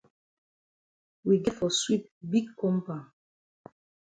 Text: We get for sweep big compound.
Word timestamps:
We 1.25 1.37
get 1.43 1.53
for 1.57 1.69
sweep 1.69 2.09
big 2.27 2.45
compound. 2.59 3.11